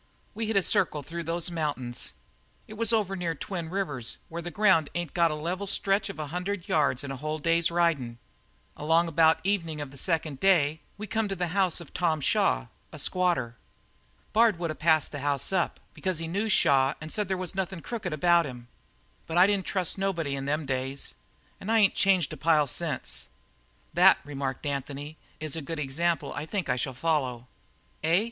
[0.33, 2.13] We hit a circle through the mountains
[2.67, 6.17] it was over near Twin Rivers where the ground ain't got a level stretch of
[6.17, 8.17] a hundred yards in a whole day's ridin'.
[8.17, 8.17] And
[8.75, 12.65] along about evenin' of the second day we come to the house of Tom Shaw,
[12.91, 13.57] a squatter.
[14.33, 17.57] "Bard would of passed the house up, because he knew Shaw and said there wasn't
[17.57, 18.69] nothin' crooked about him,
[19.27, 21.13] but I didn't trust nobody in them days
[21.59, 23.27] and I ain't changed a pile since."
[23.93, 27.45] "That," remarked Anthony, "is an example I think I shall follow."
[28.03, 28.19] "Eh?"